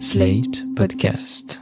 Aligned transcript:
Slate 0.00 0.64
Podcast. 0.74 1.60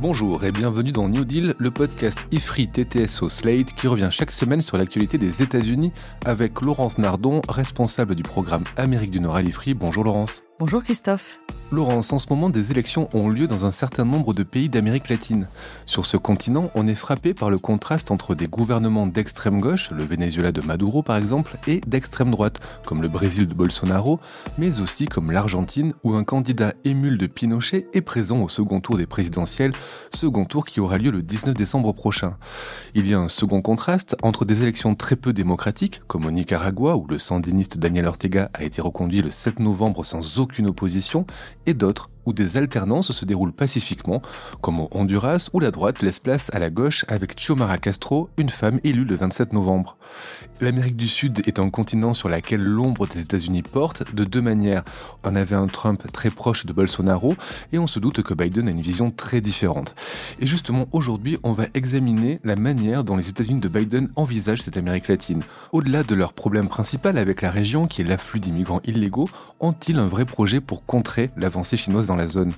Bonjour 0.00 0.44
et 0.44 0.52
bienvenue 0.52 0.92
dans 0.92 1.08
New 1.08 1.24
Deal, 1.24 1.54
le 1.58 1.70
podcast 1.70 2.26
IFRI 2.32 2.68
TTSO 2.68 3.28
Slate 3.28 3.74
qui 3.74 3.86
revient 3.86 4.08
chaque 4.10 4.30
semaine 4.30 4.62
sur 4.62 4.78
l'actualité 4.78 5.18
des 5.18 5.42
États-Unis 5.42 5.92
avec 6.24 6.62
Laurence 6.62 6.96
Nardon, 6.98 7.42
responsable 7.48 8.14
du 8.14 8.22
programme 8.22 8.64
Amérique 8.76 9.10
du 9.10 9.20
Nord 9.20 9.36
à 9.36 9.42
l'IFRI. 9.42 9.74
Bonjour 9.74 10.04
Laurence. 10.04 10.42
Bonjour 10.58 10.82
Christophe. 10.82 11.38
Laurence, 11.72 12.12
en 12.12 12.18
ce 12.18 12.26
moment, 12.30 12.50
des 12.50 12.70
élections 12.70 13.08
ont 13.14 13.28
lieu 13.28 13.48
dans 13.48 13.64
un 13.64 13.72
certain 13.72 14.04
nombre 14.04 14.32
de 14.32 14.42
pays 14.42 14.68
d'Amérique 14.68 15.08
latine. 15.08 15.48
Sur 15.86 16.06
ce 16.06 16.16
continent, 16.16 16.70
on 16.74 16.86
est 16.86 16.94
frappé 16.94 17.34
par 17.34 17.50
le 17.50 17.58
contraste 17.58 18.10
entre 18.10 18.34
des 18.34 18.46
gouvernements 18.46 19.06
d'extrême 19.06 19.60
gauche, 19.60 19.90
le 19.90 20.04
Venezuela 20.04 20.52
de 20.52 20.60
Maduro 20.60 21.02
par 21.02 21.16
exemple, 21.16 21.56
et 21.66 21.80
d'extrême 21.86 22.30
droite, 22.30 22.60
comme 22.84 23.02
le 23.02 23.08
Brésil 23.08 23.48
de 23.48 23.54
Bolsonaro, 23.54 24.20
mais 24.56 24.80
aussi 24.80 25.06
comme 25.06 25.32
l'Argentine, 25.32 25.94
où 26.04 26.14
un 26.14 26.22
candidat 26.22 26.74
émule 26.84 27.18
de 27.18 27.26
Pinochet 27.26 27.88
est 27.92 28.02
présent 28.02 28.40
au 28.42 28.48
second 28.48 28.80
tour 28.80 28.96
des 28.96 29.06
présidentielles, 29.06 29.72
second 30.12 30.44
tour 30.44 30.66
qui 30.66 30.80
aura 30.80 30.98
lieu 30.98 31.10
le 31.10 31.22
19 31.22 31.54
décembre 31.54 31.92
prochain. 31.92 32.36
Il 32.94 33.08
y 33.08 33.14
a 33.14 33.18
un 33.18 33.28
second 33.28 33.62
contraste 33.62 34.16
entre 34.22 34.44
des 34.44 34.62
élections 34.62 34.94
très 34.94 35.16
peu 35.16 35.32
démocratiques, 35.32 36.02
comme 36.06 36.26
au 36.26 36.30
Nicaragua, 36.30 36.96
où 36.96 37.06
le 37.08 37.18
sandiniste 37.18 37.78
Daniel 37.78 38.06
Ortega 38.06 38.50
a 38.54 38.62
été 38.62 38.80
reconduit 38.80 39.22
le 39.22 39.30
7 39.30 39.58
novembre 39.58 40.04
sans 40.04 40.38
aucune 40.38 40.68
opposition, 40.68 41.26
et 41.66 41.74
d'autres 41.74 42.10
où 42.26 42.32
des 42.32 42.56
alternances 42.56 43.12
se 43.12 43.24
déroulent 43.24 43.52
pacifiquement, 43.52 44.22
comme 44.60 44.80
au 44.80 44.88
Honduras 44.90 45.48
où 45.52 45.60
la 45.60 45.70
droite 45.70 46.02
laisse 46.02 46.20
place 46.20 46.50
à 46.54 46.58
la 46.58 46.70
gauche 46.70 47.04
avec 47.08 47.36
Xiomara 47.36 47.78
Castro, 47.78 48.30
une 48.36 48.50
femme 48.50 48.80
élue 48.84 49.04
le 49.04 49.16
27 49.16 49.52
novembre. 49.52 49.96
L'Amérique 50.60 50.96
du 50.96 51.08
Sud 51.08 51.42
est 51.46 51.58
un 51.58 51.70
continent 51.70 52.14
sur 52.14 52.28
lequel 52.28 52.62
l'ombre 52.62 53.06
des 53.06 53.20
États-Unis 53.20 53.62
porte 53.62 54.14
de 54.14 54.24
deux 54.24 54.40
manières. 54.40 54.84
On 55.24 55.34
avait 55.34 55.56
un 55.56 55.66
Trump 55.66 56.02
très 56.12 56.30
proche 56.30 56.64
de 56.66 56.72
Bolsonaro 56.72 57.34
et 57.72 57.78
on 57.78 57.86
se 57.86 57.98
doute 57.98 58.22
que 58.22 58.34
Biden 58.34 58.68
a 58.68 58.70
une 58.70 58.80
vision 58.80 59.10
très 59.10 59.40
différente. 59.40 59.94
Et 60.38 60.46
justement, 60.46 60.86
aujourd'hui, 60.92 61.38
on 61.42 61.52
va 61.52 61.66
examiner 61.74 62.40
la 62.44 62.56
manière 62.56 63.04
dont 63.04 63.16
les 63.16 63.28
États-Unis 63.28 63.60
de 63.60 63.68
Biden 63.68 64.10
envisagent 64.16 64.62
cette 64.62 64.76
Amérique 64.76 65.08
latine. 65.08 65.42
Au-delà 65.72 66.02
de 66.02 66.14
leur 66.14 66.32
problème 66.32 66.68
principal 66.68 67.18
avec 67.18 67.42
la 67.42 67.50
région 67.50 67.86
qui 67.86 68.02
est 68.02 68.04
l'afflux 68.04 68.40
d'immigrants 68.40 68.80
illégaux, 68.84 69.28
ont-ils 69.60 69.98
un 69.98 70.06
vrai 70.06 70.24
projet 70.24 70.60
pour 70.60 70.86
contrer 70.86 71.30
l'avancée 71.36 71.76
chinoise 71.76 72.06
dans 72.06 72.16
la 72.16 72.28
zone? 72.28 72.52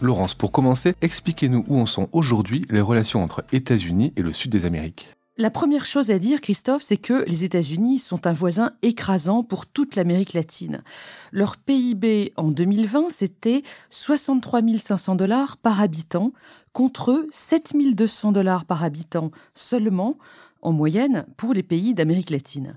Laurence, 0.00 0.34
pour 0.34 0.52
commencer, 0.52 0.94
expliquez-nous 1.00 1.64
où 1.68 1.80
en 1.80 1.86
sont 1.86 2.08
aujourd'hui 2.12 2.66
les 2.68 2.80
relations 2.80 3.22
entre 3.22 3.44
États-Unis 3.52 4.12
et 4.16 4.22
le 4.22 4.32
sud 4.32 4.52
des 4.52 4.66
Amériques. 4.66 5.15
La 5.38 5.50
première 5.50 5.84
chose 5.84 6.10
à 6.10 6.18
dire, 6.18 6.40
Christophe, 6.40 6.82
c'est 6.82 6.96
que 6.96 7.22
les 7.26 7.44
États-Unis 7.44 7.98
sont 7.98 8.26
un 8.26 8.32
voisin 8.32 8.72
écrasant 8.80 9.42
pour 9.42 9.66
toute 9.66 9.94
l'Amérique 9.94 10.32
latine. 10.32 10.82
Leur 11.30 11.58
PIB 11.58 12.32
en 12.36 12.48
2020, 12.48 13.10
c'était 13.10 13.62
63 13.90 14.62
500 14.78 15.14
dollars 15.14 15.58
par 15.58 15.82
habitant, 15.82 16.32
contre 16.72 17.26
7 17.30 17.74
200 17.76 18.32
dollars 18.32 18.64
par 18.64 18.82
habitant 18.82 19.30
seulement 19.52 20.16
en 20.62 20.72
moyenne 20.72 21.26
pour 21.36 21.52
les 21.52 21.62
pays 21.62 21.92
d'Amérique 21.92 22.30
latine. 22.30 22.74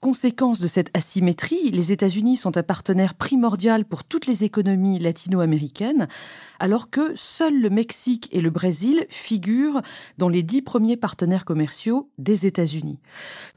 Conséquence 0.00 0.60
de 0.60 0.66
cette 0.66 0.90
asymétrie, 0.94 1.70
les 1.70 1.92
États-Unis 1.92 2.36
sont 2.36 2.56
un 2.56 2.62
partenaire 2.62 3.14
primordial 3.14 3.84
pour 3.84 4.04
toutes 4.04 4.26
les 4.26 4.44
économies 4.44 4.98
latino-américaines, 4.98 6.08
alors 6.58 6.90
que 6.90 7.12
seuls 7.14 7.60
le 7.60 7.70
Mexique 7.70 8.28
et 8.32 8.40
le 8.40 8.50
Brésil 8.50 9.06
figurent 9.08 9.82
dans 10.18 10.28
les 10.28 10.42
dix 10.42 10.62
premiers 10.62 10.96
partenaires 10.96 11.44
commerciaux 11.44 12.10
des 12.18 12.46
États-Unis. 12.46 12.98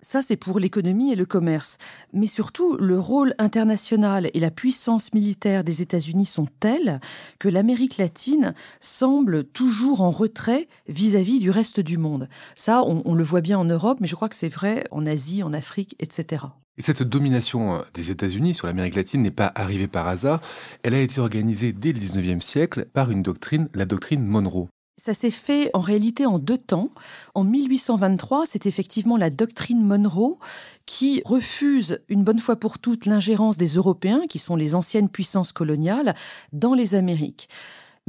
Ça, 0.01 0.21
c'est 0.21 0.37
pour 0.37 0.59
l'économie 0.59 1.11
et 1.11 1.15
le 1.15 1.25
commerce. 1.25 1.77
Mais 2.13 2.27
surtout, 2.27 2.77
le 2.77 2.97
rôle 2.97 3.35
international 3.37 4.29
et 4.33 4.39
la 4.39 4.51
puissance 4.51 5.13
militaire 5.13 5.63
des 5.63 5.81
États-Unis 5.81 6.25
sont 6.25 6.47
tels 6.59 6.99
que 7.37 7.49
l'Amérique 7.49 7.97
latine 7.97 8.53
semble 8.79 9.43
toujours 9.43 10.01
en 10.01 10.11
retrait 10.11 10.67
vis-à-vis 10.87 11.39
du 11.39 11.51
reste 11.51 11.79
du 11.79 11.97
monde. 11.97 12.29
Ça, 12.55 12.83
on, 12.83 13.13
le 13.13 13.23
voit 13.23 13.41
bien 13.41 13.59
en 13.59 13.65
Europe, 13.65 13.99
mais 14.01 14.07
je 14.07 14.15
crois 14.15 14.29
que 14.29 14.35
c'est 14.35 14.49
vrai 14.49 14.85
en 14.91 15.05
Asie, 15.05 15.43
en 15.43 15.53
Afrique, 15.53 15.95
etc. 15.99 16.28
Et 16.77 16.81
cette 16.81 17.03
domination 17.03 17.75
euh, 17.75 17.81
des 17.93 18.11
États-Unis 18.11 18.53
sur 18.53 18.67
l'Amérique 18.67 18.95
latine 18.95 19.21
n'est 19.21 19.31
pas 19.31 19.51
arrivée 19.55 19.87
par 19.87 20.07
hasard. 20.07 20.41
Elle 20.83 20.93
a 20.93 20.99
été 20.99 21.19
organisée 21.19 21.73
dès 21.73 21.91
le 21.91 21.99
19e 21.99 22.41
siècle 22.41 22.87
par 22.93 23.11
une 23.11 23.21
doctrine, 23.21 23.69
la 23.73 23.85
doctrine 23.85 24.23
Monroe. 24.23 24.67
Ça 24.97 25.13
s'est 25.13 25.31
fait 25.31 25.69
en 25.73 25.79
réalité 25.79 26.25
en 26.25 26.39
deux 26.39 26.57
temps. 26.57 26.91
En 27.33 27.45
1823, 27.45 28.45
c'est 28.45 28.65
effectivement 28.65 29.15
la 29.15 29.29
doctrine 29.29 29.81
Monroe 29.81 30.39
qui 30.85 31.21
refuse 31.23 31.99
une 32.09 32.25
bonne 32.25 32.39
fois 32.39 32.57
pour 32.57 32.79
toutes 32.79 33.05
l'ingérence 33.05 33.55
des 33.55 33.75
Européens, 33.75 34.23
qui 34.29 34.39
sont 34.39 34.57
les 34.57 34.75
anciennes 34.75 35.07
puissances 35.07 35.53
coloniales, 35.53 36.15
dans 36.51 36.73
les 36.73 36.95
Amériques 36.95 37.47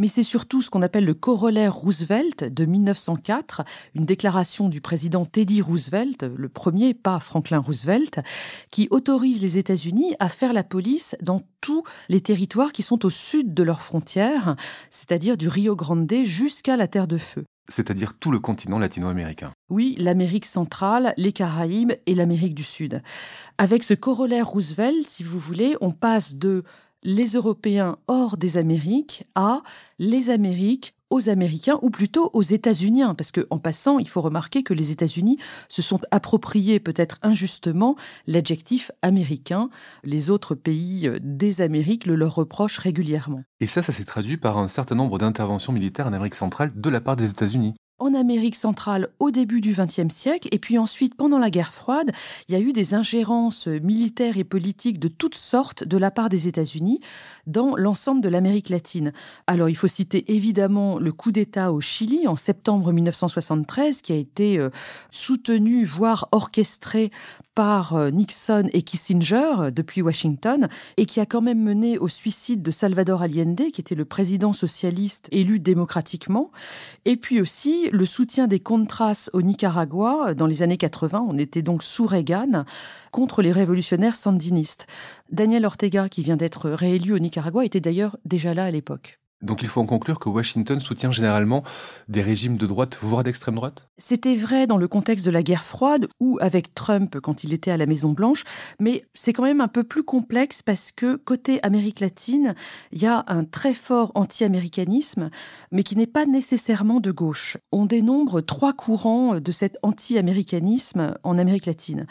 mais 0.01 0.09
c'est 0.09 0.23
surtout 0.23 0.63
ce 0.63 0.71
qu'on 0.71 0.81
appelle 0.81 1.05
le 1.05 1.13
corollaire 1.13 1.75
Roosevelt 1.75 2.45
de 2.45 2.65
1904, 2.65 3.63
une 3.95 4.07
déclaration 4.07 4.71
du 4.71 4.81
président 4.81 5.27
Teddy 5.27 5.61
Roosevelt, 5.61 6.23
le 6.23 6.49
premier, 6.49 6.95
pas 6.95 7.21
Franklin 7.21 7.59
Roosevelt, 7.59 8.21
qui 8.71 8.89
autorise 8.91 9.43
les 9.43 9.59
États-Unis 9.59 10.17
à 10.19 10.31
faire 10.31 10.55
la 10.55 10.65
police 10.65 11.17
dans 11.21 11.43
tous 11.61 11.85
les 12.09 12.23
territoires 12.23 12.73
qui 12.73 12.83
sont 12.83 13.05
au 13.05 13.11
sud 13.11 13.53
de 13.53 13.63
leurs 13.63 13.83
frontières, 13.83 14.57
c'est-à-dire 14.89 15.37
du 15.37 15.49
Rio 15.49 15.77
Grande 15.77 16.11
jusqu'à 16.25 16.79
la 16.79 16.89
Terre 16.89 17.07
de 17.07 17.19
Feu 17.19 17.45
c'est-à-dire 17.69 18.19
tout 18.19 18.33
le 18.33 18.41
continent 18.41 18.81
latino-américain. 18.81 19.53
Oui, 19.69 19.95
l'Amérique 19.97 20.47
centrale, 20.47 21.15
les 21.17 21.31
Caraïbes 21.31 21.93
et 22.07 22.17
l'Amérique 22.17 22.57
du 22.57 22.65
Sud. 22.65 23.01
Avec 23.59 23.85
ce 23.85 23.95
corollaire 23.95 24.49
Roosevelt, 24.49 25.09
si 25.09 25.23
vous 25.23 25.39
voulez, 25.39 25.77
on 25.81 25.93
passe 25.93 26.35
de 26.35 26.65
les 27.03 27.29
Européens 27.29 27.97
hors 28.09 28.37
des 28.37 28.57
Amériques 28.57 29.25
à 29.35 29.63
les 29.99 30.31
Amériques 30.31 30.95
aux 31.11 31.29
Américains, 31.29 31.79
ou 31.83 31.91
plutôt 31.91 32.31
aux 32.33 32.43
États-Unis, 32.43 33.03
parce 33.19 33.33
que 33.33 33.47
en 33.51 33.59
passant, 33.59 33.99
il 33.99 34.09
faut 34.09 34.21
remarquer 34.21 34.63
que 34.63 34.73
les 34.73 34.93
États-Unis 34.93 35.39
se 35.69 35.83
sont 35.83 35.99
appropriés 36.13 36.79
peut-être 36.79 37.19
injustement 37.23 37.97
l'adjectif 38.29 38.93
américain. 39.03 39.71
Les 40.05 40.31
autres 40.31 40.55
pays 40.55 41.09
euh, 41.09 41.19
des 41.21 41.63
Amériques 41.63 42.07
le 42.07 42.15
leur 42.15 42.37
reprochent 42.37 42.79
régulièrement. 42.79 43.43
Et 43.59 43.67
ça, 43.67 43.83
ça 43.83 43.93
s'est 43.93 44.05
traduit 44.05 44.37
par 44.37 44.57
un 44.59 44.69
certain 44.69 44.95
nombre 44.95 45.19
d'interventions 45.19 45.73
militaires 45.73 46.07
en 46.07 46.13
Amérique 46.13 46.37
centrale 46.37 46.73
de 46.75 46.89
la 46.89 47.01
part 47.01 47.17
des 47.17 47.29
États-Unis 47.29 47.75
en 48.01 48.15
Amérique 48.15 48.57
centrale 48.57 49.09
au 49.21 49.31
début 49.31 49.61
du 49.61 49.73
XXe 49.73 50.13
siècle, 50.13 50.49
et 50.51 50.59
puis 50.59 50.79
ensuite, 50.79 51.15
pendant 51.15 51.39
la 51.39 51.51
guerre 51.51 51.73
froide, 51.73 52.11
il 52.49 52.53
y 52.53 52.57
a 52.57 52.61
eu 52.61 52.73
des 52.73 52.95
ingérences 52.95 53.67
militaires 53.69 54.37
et 54.37 54.45
politiques 54.45 54.99
de 54.99 55.09
toutes 55.09 55.37
sortes 55.37 55.85
de 55.85 55.97
la 55.97 56.11
part 56.11 56.29
des 56.29 56.49
États-Unis 56.49 57.01
dans 57.47 57.77
l'ensemble 57.77 58.21
de 58.21 58.29
l'Amérique 58.29 58.71
latine. 58.71 59.13
Alors, 59.47 59.69
il 59.69 59.77
faut 59.77 59.89
citer 59.89 60.33
évidemment 60.35 60.99
le 60.99 61.13
coup 61.13 61.31
d'État 61.31 61.73
au 61.73 61.81
Chili 61.81 62.27
en 62.27 62.37
septembre 62.37 62.93
1973, 62.93 64.03
qui 64.03 64.13
a 64.13 64.17
été 64.17 64.59
euh, 64.59 64.71
soutenu, 65.11 65.85
voire 65.85 66.29
orchestré 66.33 67.11
par 67.55 67.95
euh, 67.95 68.11
Nixon 68.11 68.69
et 68.73 68.83
Kissinger 68.83 69.53
euh, 69.59 69.71
depuis 69.71 70.03
Washington 70.03 70.69
et 70.97 71.07
qui 71.07 71.21
a 71.21 71.27
quand 71.27 71.41
même 71.41 71.63
mené 71.63 71.99
au 71.99 72.09
suicide 72.09 72.63
de 72.63 72.71
Salvador 72.71 73.23
Allende, 73.23 73.71
qui 73.73 73.81
était 73.81 73.95
le 73.95 74.05
président 74.05 74.53
socialiste 74.53 75.29
élu 75.31 75.61
démocratiquement, 75.61 76.51
et 77.05 77.17
puis 77.17 77.41
aussi 77.41 77.89
le 77.93 78.07
soutien 78.07 78.47
des 78.47 78.61
Contras 78.61 79.31
au 79.33 79.43
Nicaragua 79.43 80.31
euh, 80.31 80.35
dans 80.35 80.47
les 80.47 80.63
années 80.63 80.79
80, 80.79 81.27
on 81.29 81.39
était 81.39 81.63
donc 81.63 81.83
sous 81.83 82.07
Reagan, 82.07 82.65
contre 83.11 83.43
les 83.43 83.53
révolutionnaires 83.53 84.17
sandinistes. 84.17 84.87
Daniel 85.31 85.65
Ortega, 85.65 86.09
qui 86.09 86.23
vient 86.23 86.37
d'être 86.37 86.71
réélu 86.71 87.13
au 87.13 87.19
Nicaragua, 87.19 87.65
était 87.65 87.81
d'ailleurs 87.81 88.17
déjà 88.25 88.55
là 88.55 88.65
à 88.65 88.71
l'époque. 88.71 89.20
Donc 89.43 89.63
il 89.63 89.69
faut 89.69 89.81
en 89.81 89.87
conclure 89.87 90.19
que 90.19 90.29
Washington 90.29 90.81
soutient 90.81 91.13
généralement 91.13 91.63
des 92.09 92.21
régimes 92.21 92.57
de 92.57 92.67
droite, 92.67 92.99
voire 93.01 93.23
d'extrême 93.23 93.55
droite? 93.55 93.89
C'était 93.97 94.35
vrai 94.35 94.67
dans 94.67 94.77
le 94.77 94.87
contexte 94.87 95.25
de 95.25 95.31
la 95.31 95.43
guerre 95.43 95.65
froide 95.65 96.09
ou 96.21 96.39
avec 96.41 96.75
Trump 96.75 97.19
quand 97.21 97.43
il 97.45 97.55
était 97.55 97.71
à 97.71 97.77
la 97.77 97.87
Maison 97.87 98.13
Blanche, 98.13 98.45
mais 98.79 99.07
c'est 99.15 99.33
quand 99.33 99.43
même 99.43 99.61
un 99.61 99.69
peu 99.69 99.83
plus 99.85 100.05
complexe 100.05 100.63
parce 100.63 100.93
que 100.93 101.17
côté 101.17 101.59
Amérique 101.63 102.01
latine, 102.01 102.55
il 102.93 103.03
y 103.03 103.07
a 103.07 103.25
un 103.29 103.45
très 103.45 103.75
fort 103.75 104.13
anti-américanisme, 104.15 105.31
mais 105.73 105.83
qui 105.83 105.97
n'est 105.97 106.07
pas 106.07 106.27
nécessairement 106.27 107.01
de 107.01 107.11
gauche. 107.11 107.57
On 107.73 107.87
dénombre 107.87 108.43
trois 108.43 108.75
courants 108.75 109.41
de 109.41 109.53
cet 109.53 109.79
anti-américanisme 109.83 111.15
en 111.23 111.39
Amérique 111.39 111.67
latine. 111.67 112.07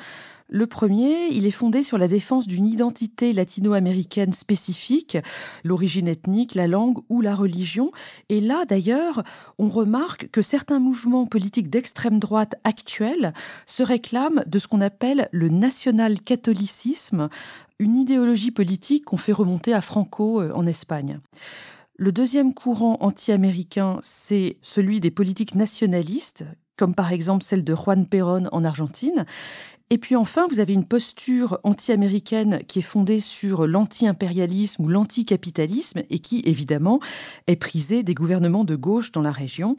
Le 0.51 0.65
premier, 0.65 1.27
il 1.27 1.45
est 1.45 1.51
fondé 1.51 1.83
sur 1.83 1.99
la 1.99 2.07
défense 2.07 2.47
d'une 2.47 2.65
identité 2.65 3.33
latino-américaine 3.33 4.33
spécifique, 4.33 5.15
l'origine 5.63 6.07
ethnique, 6.07 6.55
la 6.55 6.67
langue 6.67 6.97
ou 7.07 7.21
la 7.21 7.35
religion. 7.35 7.91
Et 8.29 8.41
là, 8.41 8.65
d'ailleurs, 8.65 9.23
on 9.59 9.69
remarque 9.69 10.29
que 10.31 10.41
certains 10.41 10.79
mouvements 10.79 11.27
politiques 11.27 11.69
d'extrême 11.69 12.17
droite 12.17 12.55
actuels 12.63 13.33
se 13.67 13.83
réclament 13.83 14.43
de 14.47 14.57
ce 14.57 14.67
qu'on 14.67 14.81
appelle 14.81 15.29
le 15.31 15.49
national-catholicisme, 15.49 17.29
une 17.77 17.95
idéologie 17.95 18.51
politique 18.51 19.05
qu'on 19.05 19.17
fait 19.17 19.33
remonter 19.33 19.73
à 19.73 19.81
Franco 19.81 20.41
euh, 20.41 20.51
en 20.53 20.65
Espagne. 20.65 21.19
Le 21.95 22.11
deuxième 22.11 22.55
courant 22.55 22.97
anti-américain, 23.01 23.99
c'est 24.01 24.57
celui 24.63 24.99
des 24.99 25.11
politiques 25.11 25.53
nationalistes 25.53 26.43
comme 26.79 26.95
par 26.95 27.11
exemple 27.11 27.43
celle 27.43 27.65
de 27.65 27.75
Juan 27.75 28.05
Perón 28.07 28.47
en 28.53 28.63
Argentine. 28.63 29.25
Et 29.91 29.97
puis 29.97 30.15
enfin, 30.15 30.47
vous 30.47 30.59
avez 30.59 30.73
une 30.73 30.85
posture 30.85 31.59
anti-américaine 31.63 32.61
qui 32.67 32.79
est 32.79 32.83
fondée 32.83 33.19
sur 33.19 33.65
l'anti-impérialisme 33.65 34.83
ou 34.83 34.87
l'anti-capitalisme 34.87 36.03
et 36.11 36.19
qui, 36.19 36.43
évidemment, 36.45 36.99
est 37.47 37.55
prisée 37.55 38.03
des 38.03 38.13
gouvernements 38.13 38.65
de 38.65 38.75
gauche 38.75 39.11
dans 39.11 39.23
la 39.23 39.31
région. 39.31 39.75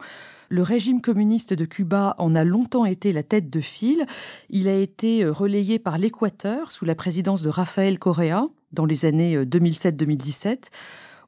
Le 0.49 0.63
régime 0.63 0.99
communiste 0.99 1.53
de 1.53 1.63
Cuba 1.63 2.15
en 2.17 2.35
a 2.35 2.43
longtemps 2.43 2.83
été 2.83 3.13
la 3.13 3.23
tête 3.23 3.49
de 3.49 3.61
file. 3.61 4.05
Il 4.49 4.67
a 4.67 4.75
été 4.75 5.25
relayé 5.25 5.79
par 5.79 5.97
l'Équateur 5.97 6.73
sous 6.73 6.83
la 6.83 6.95
présidence 6.95 7.41
de 7.41 7.47
Rafael 7.49 7.97
Correa 7.97 8.49
dans 8.73 8.85
les 8.85 9.05
années 9.05 9.37
2007-2017. 9.45 10.65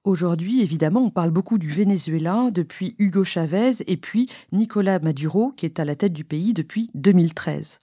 Aujourd'hui, 0.05 0.61
évidemment, 0.61 0.99
on 0.99 1.09
parle 1.09 1.29
beaucoup 1.29 1.57
du 1.57 1.69
Venezuela 1.69 2.49
depuis 2.51 2.93
Hugo 2.99 3.23
Chavez 3.23 3.71
et 3.87 3.95
puis 3.95 4.29
Nicolas 4.51 4.99
Maduro, 4.99 5.53
qui 5.55 5.65
est 5.65 5.79
à 5.79 5.85
la 5.85 5.95
tête 5.95 6.11
du 6.11 6.25
pays 6.25 6.51
depuis 6.51 6.89
2013. 6.93 7.79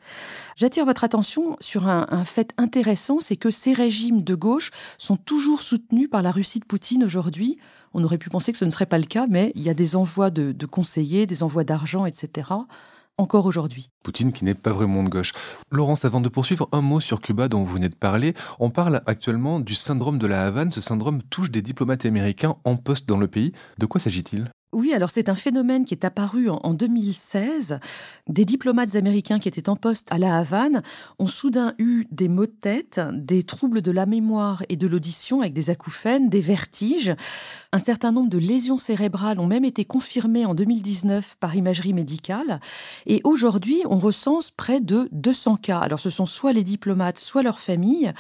J'attire 0.55 0.85
votre 0.85 1.03
attention 1.03 1.57
sur 1.61 1.89
un, 1.89 2.25
fait 2.27 2.53
intéressant, 2.59 3.21
c'est 3.21 3.37
que 3.37 3.51
ces 3.51 3.73
régimes 3.73 4.23
de 4.23 4.35
gauche 4.35 4.71
sont 4.99 5.17
toujours 5.17 5.63
soutenus 5.63 6.11
par 6.11 6.21
la 6.21 6.31
Russie 6.31 6.61
de 6.61 6.67
Poutine 6.67 7.05
aujourd'hui. 7.05 7.57
On 7.95 8.05
aurait 8.05 8.19
pu 8.19 8.29
penser 8.29 8.53
que 8.53 8.59
ce 8.59 8.67
ne 8.67 8.71
serait 8.71 8.85
pas 8.85 8.99
le 8.99 9.07
cas, 9.07 9.27
mais 9.27 9.51
il 9.55 9.63
y 9.63 9.71
a 9.71 9.75
des 9.75 9.97
envois 9.97 10.29
de, 10.29 10.53
de 10.53 10.67
conseillers, 10.67 11.25
des 11.25 11.43
envois 11.43 11.65
d'argent, 11.65 12.05
etc 12.05 12.51
encore 13.21 13.47
aujourd'hui. 13.47 13.91
Poutine 14.03 14.33
qui 14.33 14.45
n'est 14.45 14.55
pas 14.55 14.73
vraiment 14.73 15.05
de 15.05 15.09
gauche. 15.09 15.33
Laurence, 15.71 16.05
avant 16.05 16.21
de 16.21 16.29
poursuivre, 16.29 16.69
un 16.73 16.81
mot 16.81 17.01
sur 17.01 17.21
Cuba 17.21 17.49
dont 17.49 17.65
vous 17.65 17.75
venez 17.75 17.89
de 17.89 17.95
parler. 17.95 18.35
On 18.59 18.71
parle 18.71 19.03
actuellement 19.07 19.61
du 19.61 19.75
syndrome 19.75 20.19
de 20.19 20.27
la 20.27 20.47
Havane. 20.47 20.73
Ce 20.73 20.81
syndrome 20.81 21.23
touche 21.23 21.51
des 21.51 21.63
diplomates 21.63 22.07
américains 22.07 22.57
en 22.65 22.77
poste 22.77 23.09
dans 23.09 23.19
le 23.19 23.29
pays. 23.29 23.53
De 23.79 23.87
quoi 23.87 24.01
s'agit-il? 24.01 24.51
Oui, 24.73 24.93
alors 24.93 25.11
c'est 25.11 25.29
un 25.29 25.35
phénomène 25.35 25.85
qui 25.85 25.95
est 25.95 26.05
apparu 26.05 26.49
en 26.49 26.75
2016. 26.75 27.81
Des 28.29 28.45
diplomates 28.45 28.95
américains 28.95 29.41
qui 29.41 29.49
étaient 29.49 29.69
en 29.69 29.75
poste 29.75 30.07
à 30.13 30.19
La 30.19 30.39
Havane 30.39 30.83
ont 31.19 31.27
soudain 31.27 31.75
eu 31.79 32.07
des 32.13 32.29
maux 32.29 32.47
de 32.47 32.53
tête, 32.53 33.01
des 33.13 33.43
troubles 33.43 33.83
de 33.83 33.91
la 33.91 34.07
mémoire 34.07 34.63
et 34.69 34.77
de 34.77 34.87
l'audition 34.87 35.41
avec 35.41 35.55
des 35.55 35.71
acouphènes, 35.71 36.29
des 36.29 36.39
vertiges. 36.39 37.17
Un 37.73 37.81
certain 37.81 38.13
nombre 38.13 38.31
de 38.31 38.39
lésions 38.39 38.79
cérébrales 38.79 39.41
ont 39.41 39.47
même 39.49 39.65
été 39.65 39.85
confirmées 39.85 40.47
en 40.47 40.55
2019 40.55 41.37
par 41.41 41.57
imagerie 41.57 41.93
médicale. 41.93 42.61
Et 43.07 43.21
aujourd'hui, 43.25 43.83
on 43.89 43.99
recense 43.99 44.53
près 44.53 44.81
de 44.81 45.09
200 45.11 45.57
cas. 45.57 45.81
Alors 45.81 45.99
ce 45.99 46.11
sont 46.11 46.27
soit 46.27 46.53
les 46.53 46.65
diplomates, 46.65 47.19
soit 47.19 47.43
leurs 47.43 47.59
familles. 47.59 48.13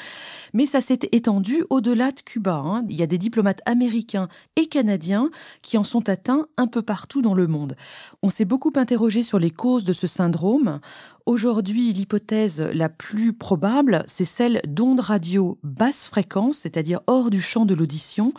Mais 0.52 0.66
ça 0.66 0.80
s'est 0.80 1.08
étendu 1.12 1.64
au-delà 1.70 2.10
de 2.10 2.20
Cuba. 2.20 2.56
Hein. 2.56 2.84
Il 2.88 2.96
y 2.96 3.04
a 3.04 3.06
des 3.06 3.18
diplomates 3.18 3.62
américains 3.66 4.28
et 4.56 4.66
canadiens 4.66 5.30
qui 5.62 5.78
en 5.78 5.84
sont 5.84 6.08
atteints 6.08 6.39
un 6.56 6.66
peu 6.66 6.82
partout 6.82 7.22
dans 7.22 7.34
le 7.34 7.46
monde. 7.46 7.76
On 8.22 8.30
s'est 8.30 8.44
beaucoup 8.44 8.72
interrogé 8.76 9.22
sur 9.22 9.38
les 9.38 9.50
causes 9.50 9.84
de 9.84 9.92
ce 9.92 10.06
syndrome. 10.06 10.80
Aujourd'hui, 11.26 11.92
l'hypothèse 11.92 12.60
la 12.60 12.88
plus 12.88 13.32
probable, 13.32 14.04
c'est 14.06 14.24
celle 14.24 14.60
d'ondes 14.66 15.00
radio 15.00 15.58
basse 15.62 16.08
fréquence, 16.08 16.58
c'est-à-dire 16.58 17.00
hors 17.06 17.30
du 17.30 17.40
champ 17.40 17.64
de 17.64 17.74
l'audition, 17.74 18.32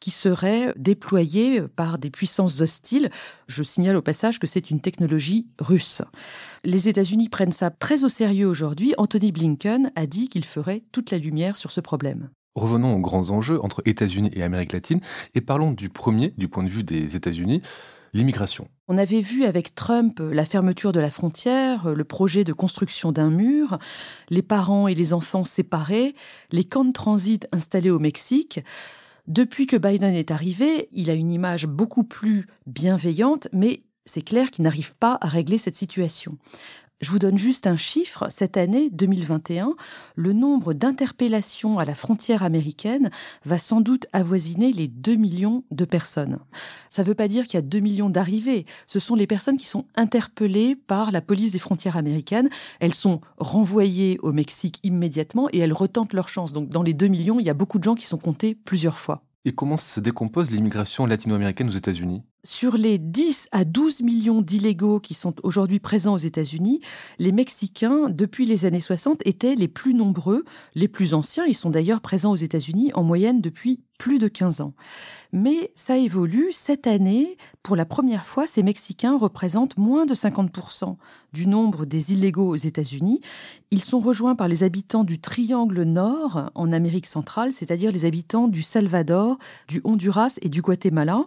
qui 0.00 0.10
seraient 0.10 0.74
déployées 0.76 1.62
par 1.62 1.98
des 1.98 2.10
puissances 2.10 2.60
hostiles. 2.60 3.10
Je 3.46 3.62
signale 3.62 3.96
au 3.96 4.02
passage 4.02 4.38
que 4.38 4.46
c'est 4.46 4.70
une 4.70 4.80
technologie 4.80 5.46
russe. 5.58 6.02
Les 6.64 6.88
États-Unis 6.88 7.28
prennent 7.28 7.52
ça 7.52 7.70
très 7.70 8.04
au 8.04 8.08
sérieux 8.08 8.46
aujourd'hui. 8.46 8.94
Anthony 8.98 9.32
Blinken 9.32 9.92
a 9.96 10.06
dit 10.06 10.28
qu'il 10.28 10.44
ferait 10.44 10.84
toute 10.92 11.10
la 11.10 11.18
lumière 11.18 11.56
sur 11.56 11.70
ce 11.70 11.80
problème. 11.80 12.30
Revenons 12.54 12.94
aux 12.94 13.00
grands 13.00 13.30
enjeux 13.30 13.62
entre 13.64 13.82
États-Unis 13.84 14.30
et 14.32 14.42
Amérique 14.42 14.72
latine 14.72 15.00
et 15.34 15.40
parlons 15.40 15.72
du 15.72 15.88
premier, 15.88 16.34
du 16.38 16.48
point 16.48 16.62
de 16.62 16.68
vue 16.68 16.84
des 16.84 17.16
États-Unis, 17.16 17.62
l'immigration. 18.12 18.68
On 18.86 18.96
avait 18.96 19.20
vu 19.20 19.44
avec 19.44 19.74
Trump 19.74 20.20
la 20.20 20.44
fermeture 20.44 20.92
de 20.92 21.00
la 21.00 21.10
frontière, 21.10 21.88
le 21.88 22.04
projet 22.04 22.44
de 22.44 22.52
construction 22.52 23.10
d'un 23.10 23.30
mur, 23.30 23.78
les 24.30 24.42
parents 24.42 24.86
et 24.86 24.94
les 24.94 25.12
enfants 25.12 25.44
séparés, 25.44 26.14
les 26.52 26.64
camps 26.64 26.84
de 26.84 26.92
transit 26.92 27.48
installés 27.50 27.90
au 27.90 27.98
Mexique. 27.98 28.60
Depuis 29.26 29.66
que 29.66 29.76
Biden 29.76 30.14
est 30.14 30.30
arrivé, 30.30 30.88
il 30.92 31.10
a 31.10 31.14
une 31.14 31.32
image 31.32 31.66
beaucoup 31.66 32.04
plus 32.04 32.46
bienveillante, 32.66 33.48
mais 33.52 33.82
c'est 34.04 34.22
clair 34.22 34.50
qu'il 34.50 34.64
n'arrive 34.64 34.94
pas 34.94 35.18
à 35.20 35.28
régler 35.28 35.58
cette 35.58 35.76
situation. 35.76 36.36
Je 37.00 37.10
vous 37.10 37.18
donne 37.18 37.36
juste 37.36 37.66
un 37.66 37.76
chiffre. 37.76 38.28
Cette 38.30 38.56
année 38.56 38.88
2021, 38.90 39.74
le 40.14 40.32
nombre 40.32 40.72
d'interpellations 40.72 41.78
à 41.78 41.84
la 41.84 41.94
frontière 41.94 42.42
américaine 42.42 43.10
va 43.44 43.58
sans 43.58 43.80
doute 43.80 44.06
avoisiner 44.12 44.72
les 44.72 44.88
2 44.88 45.16
millions 45.16 45.64
de 45.70 45.84
personnes. 45.84 46.38
Ça 46.88 47.02
ne 47.02 47.08
veut 47.08 47.14
pas 47.14 47.28
dire 47.28 47.44
qu'il 47.44 47.54
y 47.54 47.58
a 47.58 47.62
2 47.62 47.80
millions 47.80 48.08
d'arrivées. 48.08 48.64
Ce 48.86 49.00
sont 49.00 49.16
les 49.16 49.26
personnes 49.26 49.56
qui 49.56 49.66
sont 49.66 49.86
interpellées 49.96 50.76
par 50.76 51.12
la 51.12 51.20
police 51.20 51.50
des 51.52 51.58
frontières 51.58 51.96
américaines. 51.98 52.48
Elles 52.80 52.94
sont 52.94 53.20
renvoyées 53.36 54.18
au 54.22 54.32
Mexique 54.32 54.78
immédiatement 54.82 55.48
et 55.52 55.58
elles 55.58 55.74
retentent 55.74 56.14
leur 56.14 56.28
chance. 56.28 56.54
Donc 56.54 56.70
dans 56.70 56.82
les 56.82 56.94
2 56.94 57.08
millions, 57.08 57.38
il 57.38 57.44
y 57.44 57.50
a 57.50 57.54
beaucoup 57.54 57.78
de 57.78 57.84
gens 57.84 57.96
qui 57.96 58.06
sont 58.06 58.18
comptés 58.18 58.54
plusieurs 58.54 58.98
fois. 58.98 59.24
Et 59.44 59.52
comment 59.52 59.76
se 59.76 60.00
décompose 60.00 60.50
l'immigration 60.50 61.04
latino-américaine 61.04 61.68
aux 61.68 61.72
États-Unis? 61.72 62.22
Sur 62.46 62.76
les 62.76 62.98
10 62.98 63.48
à 63.52 63.64
12 63.64 64.02
millions 64.02 64.42
d'illégaux 64.42 65.00
qui 65.00 65.14
sont 65.14 65.34
aujourd'hui 65.42 65.80
présents 65.80 66.12
aux 66.12 66.18
États-Unis, 66.18 66.82
les 67.18 67.32
Mexicains, 67.32 68.10
depuis 68.10 68.44
les 68.44 68.66
années 68.66 68.80
60, 68.80 69.22
étaient 69.24 69.54
les 69.54 69.66
plus 69.66 69.94
nombreux, 69.94 70.44
les 70.74 70.88
plus 70.88 71.14
anciens. 71.14 71.46
Ils 71.46 71.54
sont 71.54 71.70
d'ailleurs 71.70 72.02
présents 72.02 72.32
aux 72.32 72.36
États-Unis 72.36 72.92
en 72.92 73.02
moyenne 73.02 73.40
depuis 73.40 73.80
plus 73.96 74.18
de 74.18 74.28
15 74.28 74.60
ans. 74.60 74.74
Mais 75.32 75.72
ça 75.74 75.96
évolue. 75.96 76.52
Cette 76.52 76.86
année, 76.86 77.38
pour 77.62 77.76
la 77.76 77.86
première 77.86 78.26
fois, 78.26 78.46
ces 78.46 78.62
Mexicains 78.62 79.16
représentent 79.16 79.78
moins 79.78 80.04
de 80.04 80.14
50% 80.14 80.96
du 81.32 81.46
nombre 81.46 81.86
des 81.86 82.12
illégaux 82.12 82.48
aux 82.48 82.56
États-Unis. 82.56 83.22
Ils 83.70 83.82
sont 83.82 84.00
rejoints 84.00 84.34
par 84.34 84.48
les 84.48 84.64
habitants 84.64 85.04
du 85.04 85.18
Triangle 85.18 85.84
Nord 85.84 86.50
en 86.54 86.72
Amérique 86.72 87.06
centrale, 87.06 87.52
c'est-à-dire 87.52 87.90
les 87.90 88.04
habitants 88.04 88.48
du 88.48 88.60
Salvador, 88.60 89.38
du 89.66 89.80
Honduras 89.84 90.38
et 90.42 90.50
du 90.50 90.60
Guatemala 90.60 91.22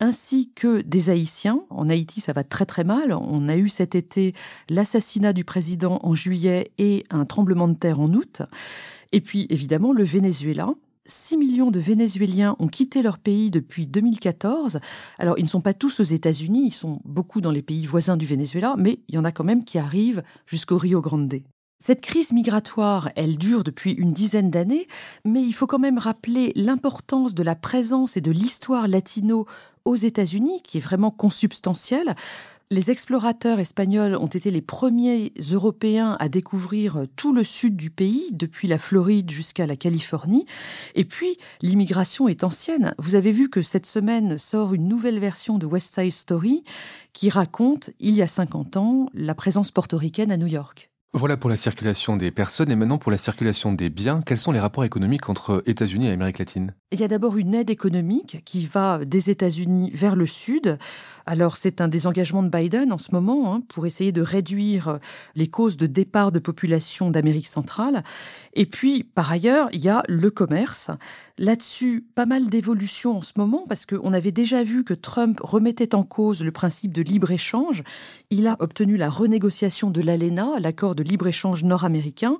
ainsi 0.00 0.50
que 0.54 0.80
des 0.82 1.10
Haïtiens. 1.10 1.62
En 1.70 1.88
Haïti, 1.88 2.20
ça 2.20 2.32
va 2.32 2.44
très 2.44 2.66
très 2.66 2.84
mal. 2.84 3.12
On 3.12 3.48
a 3.48 3.56
eu 3.56 3.68
cet 3.68 3.94
été 3.94 4.34
l'assassinat 4.68 5.32
du 5.32 5.44
président 5.44 6.00
en 6.02 6.14
juillet 6.14 6.72
et 6.78 7.04
un 7.10 7.24
tremblement 7.24 7.68
de 7.68 7.74
terre 7.74 8.00
en 8.00 8.12
août. 8.12 8.42
Et 9.12 9.20
puis 9.20 9.46
évidemment 9.50 9.92
le 9.92 10.04
Venezuela, 10.04 10.74
6 11.06 11.36
millions 11.36 11.70
de 11.70 11.78
Vénézuéliens 11.78 12.56
ont 12.58 12.68
quitté 12.68 13.02
leur 13.02 13.18
pays 13.18 13.50
depuis 13.50 13.86
2014. 13.86 14.80
Alors, 15.18 15.38
ils 15.38 15.44
ne 15.44 15.48
sont 15.48 15.60
pas 15.60 15.74
tous 15.74 16.00
aux 16.00 16.04
États-Unis, 16.04 16.66
ils 16.66 16.72
sont 16.72 17.00
beaucoup 17.04 17.40
dans 17.40 17.52
les 17.52 17.62
pays 17.62 17.86
voisins 17.86 18.16
du 18.16 18.26
Venezuela, 18.26 18.74
mais 18.76 19.00
il 19.08 19.14
y 19.14 19.18
en 19.18 19.24
a 19.24 19.32
quand 19.32 19.44
même 19.44 19.64
qui 19.64 19.78
arrivent 19.78 20.22
jusqu'au 20.46 20.78
Rio 20.78 21.00
Grande. 21.00 21.42
Cette 21.78 22.00
crise 22.00 22.32
migratoire, 22.32 23.10
elle 23.16 23.36
dure 23.36 23.62
depuis 23.62 23.92
une 23.92 24.14
dizaine 24.14 24.50
d'années, 24.50 24.88
mais 25.26 25.42
il 25.42 25.52
faut 25.52 25.66
quand 25.66 25.78
même 25.78 25.98
rappeler 25.98 26.52
l'importance 26.56 27.34
de 27.34 27.42
la 27.42 27.54
présence 27.54 28.16
et 28.16 28.22
de 28.22 28.30
l'histoire 28.30 28.88
latino 28.88 29.46
aux 29.84 29.94
États-Unis, 29.94 30.62
qui 30.62 30.78
est 30.78 30.80
vraiment 30.80 31.10
consubstantielle. 31.10 32.16
Les 32.70 32.90
explorateurs 32.90 33.60
espagnols 33.60 34.16
ont 34.16 34.26
été 34.26 34.50
les 34.50 34.62
premiers 34.62 35.34
Européens 35.52 36.16
à 36.18 36.30
découvrir 36.30 37.04
tout 37.14 37.34
le 37.34 37.44
sud 37.44 37.76
du 37.76 37.90
pays, 37.90 38.30
depuis 38.32 38.68
la 38.68 38.78
Floride 38.78 39.30
jusqu'à 39.30 39.66
la 39.66 39.76
Californie. 39.76 40.46
Et 40.94 41.04
puis, 41.04 41.36
l'immigration 41.60 42.26
est 42.26 42.42
ancienne. 42.42 42.94
Vous 42.98 43.16
avez 43.16 43.32
vu 43.32 43.50
que 43.50 43.60
cette 43.60 43.86
semaine 43.86 44.38
sort 44.38 44.72
une 44.72 44.88
nouvelle 44.88 45.20
version 45.20 45.58
de 45.58 45.66
West 45.66 45.94
Side 45.94 46.10
Story 46.10 46.64
qui 47.12 47.28
raconte, 47.28 47.90
il 48.00 48.14
y 48.14 48.22
a 48.22 48.26
50 48.26 48.78
ans, 48.78 49.10
la 49.12 49.34
présence 49.34 49.70
portoricaine 49.70 50.32
à 50.32 50.38
New 50.38 50.48
York. 50.48 50.90
Voilà 51.12 51.36
pour 51.36 51.48
la 51.48 51.56
circulation 51.56 52.16
des 52.16 52.30
personnes 52.30 52.70
et 52.70 52.76
maintenant 52.76 52.98
pour 52.98 53.10
la 53.10 53.16
circulation 53.16 53.72
des 53.72 53.88
biens. 53.88 54.20
Quels 54.26 54.38
sont 54.38 54.52
les 54.52 54.60
rapports 54.60 54.84
économiques 54.84 55.30
entre 55.30 55.62
États-Unis 55.64 56.08
et 56.08 56.10
Amérique 56.10 56.38
latine? 56.38 56.74
Il 56.92 57.00
y 57.00 57.04
a 57.04 57.08
d'abord 57.08 57.36
une 57.36 57.54
aide 57.54 57.70
économique 57.70 58.42
qui 58.44 58.66
va 58.66 59.04
des 59.04 59.30
États-Unis 59.30 59.90
vers 59.94 60.14
le 60.14 60.26
sud. 60.26 60.78
Alors 61.24 61.56
c'est 61.56 61.80
un 61.80 61.88
des 61.88 62.06
engagements 62.06 62.42
de 62.42 62.48
Biden 62.48 62.92
en 62.92 62.98
ce 62.98 63.12
moment 63.12 63.54
hein, 63.54 63.62
pour 63.68 63.86
essayer 63.86 64.12
de 64.12 64.22
réduire 64.22 65.00
les 65.34 65.48
causes 65.48 65.76
de 65.76 65.86
départ 65.86 66.32
de 66.32 66.38
population 66.38 67.10
d'Amérique 67.10 67.48
centrale. 67.48 68.04
Et 68.52 68.66
puis 68.66 69.02
par 69.02 69.32
ailleurs, 69.32 69.68
il 69.72 69.80
y 69.80 69.88
a 69.88 70.02
le 70.08 70.30
commerce. 70.30 70.90
Là-dessus, 71.38 72.06
pas 72.14 72.26
mal 72.26 72.48
d'évolutions 72.48 73.18
en 73.18 73.22
ce 73.22 73.32
moment 73.36 73.64
parce 73.68 73.86
qu'on 73.86 74.12
avait 74.12 74.32
déjà 74.32 74.62
vu 74.62 74.84
que 74.84 74.94
Trump 74.94 75.40
remettait 75.42 75.94
en 75.94 76.04
cause 76.04 76.44
le 76.44 76.52
principe 76.52 76.92
de 76.92 77.02
libre-échange. 77.02 77.82
Il 78.30 78.46
a 78.46 78.56
obtenu 78.60 78.96
la 78.96 79.10
renégociation 79.10 79.90
de 79.90 80.00
l'ALENA, 80.00 80.60
l'accord 80.60 80.94
de 80.96 81.04
libre-échange 81.04 81.62
nord-américain. 81.62 82.38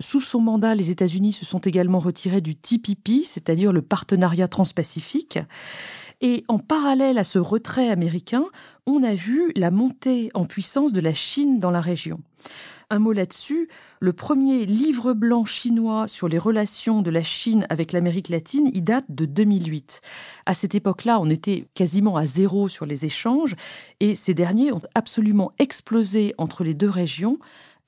Sous 0.00 0.22
son 0.22 0.40
mandat, 0.40 0.74
les 0.74 0.90
États-Unis 0.90 1.34
se 1.34 1.44
sont 1.44 1.58
également 1.58 1.98
retirés 1.98 2.40
du 2.40 2.54
TPP, 2.54 3.24
c'est-à-dire 3.24 3.72
le 3.72 3.82
partenariat 3.82 4.48
transpacifique. 4.48 5.38
Et 6.20 6.44
en 6.48 6.58
parallèle 6.58 7.18
à 7.18 7.24
ce 7.24 7.38
retrait 7.38 7.90
américain, 7.90 8.44
on 8.86 9.02
a 9.02 9.14
vu 9.14 9.52
la 9.54 9.70
montée 9.70 10.30
en 10.34 10.46
puissance 10.46 10.92
de 10.92 11.00
la 11.00 11.14
Chine 11.14 11.58
dans 11.58 11.70
la 11.70 11.80
région. 11.80 12.20
Un 12.90 13.00
mot 13.00 13.12
là-dessus, 13.12 13.68
le 14.00 14.14
premier 14.14 14.64
livre 14.64 15.12
blanc 15.12 15.44
chinois 15.44 16.08
sur 16.08 16.26
les 16.26 16.38
relations 16.38 17.02
de 17.02 17.10
la 17.10 17.22
Chine 17.22 17.66
avec 17.68 17.92
l'Amérique 17.92 18.30
latine, 18.30 18.70
il 18.72 18.82
date 18.82 19.04
de 19.10 19.26
2008. 19.26 20.00
À 20.46 20.54
cette 20.54 20.74
époque-là, 20.74 21.20
on 21.20 21.28
était 21.28 21.66
quasiment 21.74 22.16
à 22.16 22.24
zéro 22.24 22.66
sur 22.66 22.86
les 22.86 23.04
échanges 23.04 23.56
et 24.00 24.14
ces 24.14 24.32
derniers 24.32 24.72
ont 24.72 24.80
absolument 24.94 25.52
explosé 25.58 26.34
entre 26.38 26.64
les 26.64 26.72
deux 26.72 26.88
régions, 26.88 27.38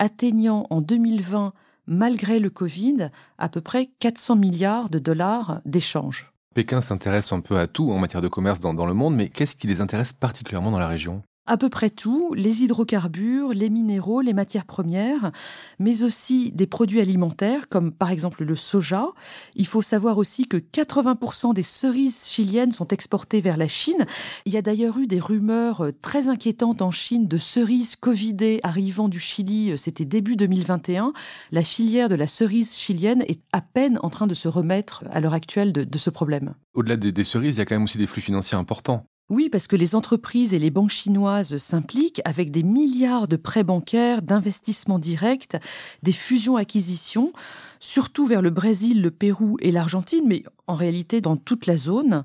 atteignant 0.00 0.66
en 0.70 0.80
2020, 0.80 1.52
malgré 1.86 2.40
le 2.40 2.50
Covid, 2.50 3.10
à 3.38 3.48
peu 3.48 3.60
près 3.60 3.90
400 4.00 4.34
milliards 4.34 4.88
de 4.88 4.98
dollars 4.98 5.60
d'échanges. 5.64 6.32
Pékin 6.54 6.80
s'intéresse 6.80 7.32
un 7.32 7.40
peu 7.40 7.58
à 7.58 7.68
tout 7.68 7.92
en 7.92 7.98
matière 7.98 8.22
de 8.22 8.28
commerce 8.28 8.58
dans, 8.58 8.86
le 8.86 8.94
monde, 8.94 9.14
mais 9.14 9.28
qu'est-ce 9.28 9.54
qui 9.54 9.68
les 9.68 9.80
intéresse 9.80 10.12
particulièrement 10.12 10.72
dans 10.72 10.80
la 10.80 10.88
région? 10.88 11.22
À 11.46 11.56
peu 11.56 11.68
près 11.68 11.90
tout, 11.90 12.32
les 12.34 12.62
hydrocarbures, 12.62 13.52
les 13.52 13.70
minéraux, 13.70 14.20
les 14.20 14.32
matières 14.32 14.66
premières, 14.66 15.32
mais 15.78 16.02
aussi 16.02 16.52
des 16.52 16.66
produits 16.66 17.00
alimentaires 17.00 17.68
comme 17.68 17.92
par 17.92 18.10
exemple 18.10 18.44
le 18.44 18.56
soja. 18.56 19.08
Il 19.56 19.66
faut 19.66 19.82
savoir 19.82 20.18
aussi 20.18 20.46
que 20.46 20.56
80% 20.56 21.54
des 21.54 21.62
cerises 21.62 22.26
chiliennes 22.26 22.72
sont 22.72 22.88
exportées 22.88 23.40
vers 23.40 23.56
la 23.56 23.68
Chine. 23.68 24.06
Il 24.44 24.52
y 24.52 24.56
a 24.56 24.62
d'ailleurs 24.62 24.98
eu 24.98 25.06
des 25.06 25.18
rumeurs 25.18 25.90
très 26.02 26.28
inquiétantes 26.28 26.82
en 26.82 26.90
Chine 26.90 27.26
de 27.26 27.38
cerises 27.38 27.96
covidées 27.96 28.60
arrivant 28.62 29.08
du 29.08 29.18
Chili, 29.18 29.76
c'était 29.76 30.04
début 30.04 30.36
2021. 30.36 31.12
La 31.50 31.64
filière 31.64 32.08
de 32.08 32.14
la 32.14 32.26
cerise 32.26 32.76
chilienne 32.76 33.24
est 33.26 33.40
à 33.52 33.60
peine 33.60 33.98
en 34.02 34.10
train 34.10 34.26
de 34.26 34.34
se 34.34 34.48
remettre 34.48 35.04
à 35.10 35.20
l'heure 35.20 35.34
actuelle 35.34 35.72
de, 35.72 35.98
ce 35.98 36.10
problème. 36.10 36.54
Au-delà 36.74 36.96
des, 36.96 37.12
des 37.12 37.24
cerises, 37.24 37.56
il 37.56 37.58
y 37.58 37.62
a 37.62 37.66
quand 37.66 37.74
même 37.74 37.84
aussi 37.84 37.98
des 37.98 38.06
flux 38.06 38.22
financiers 38.22 38.56
importants. 38.56 39.04
Oui, 39.30 39.48
parce 39.48 39.68
que 39.68 39.76
les 39.76 39.94
entreprises 39.94 40.54
et 40.54 40.58
les 40.58 40.70
banques 40.70 40.90
chinoises 40.90 41.56
s'impliquent 41.58 42.20
avec 42.24 42.50
des 42.50 42.64
milliards 42.64 43.28
de 43.28 43.36
prêts 43.36 43.62
bancaires, 43.62 44.22
d'investissements 44.22 44.98
directs, 44.98 45.56
des 46.02 46.10
fusions-acquisitions, 46.10 47.32
surtout 47.78 48.26
vers 48.26 48.42
le 48.42 48.50
Brésil, 48.50 49.00
le 49.00 49.12
Pérou 49.12 49.56
et 49.60 49.70
l'Argentine, 49.70 50.24
mais 50.26 50.42
en 50.66 50.74
réalité 50.74 51.20
dans 51.20 51.36
toute 51.36 51.66
la 51.66 51.76
zone. 51.76 52.24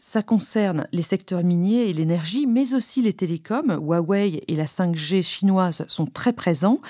Ça 0.00 0.24
concerne 0.24 0.88
les 0.90 1.02
secteurs 1.02 1.44
miniers 1.44 1.88
et 1.88 1.92
l'énergie, 1.92 2.46
mais 2.46 2.74
aussi 2.74 3.00
les 3.00 3.12
télécoms. 3.12 3.78
Huawei 3.80 4.42
et 4.48 4.56
la 4.56 4.64
5G 4.64 5.22
chinoise 5.22 5.84
sont 5.86 6.06
très 6.06 6.32
présents, 6.32 6.80